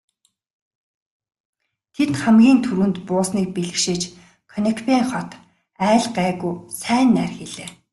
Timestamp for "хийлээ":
7.37-7.69